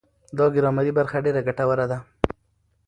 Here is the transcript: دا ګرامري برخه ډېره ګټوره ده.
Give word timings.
دا 0.37 0.45
ګرامري 0.55 0.91
برخه 0.97 1.17
ډېره 1.25 1.41
ګټوره 1.47 1.85
ده. 1.91 1.97